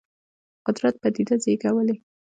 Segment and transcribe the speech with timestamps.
[0.65, 1.95] قدرت پدیده زېږولې.